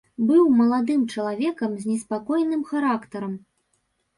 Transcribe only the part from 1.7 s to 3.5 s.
з неспакойным характарам.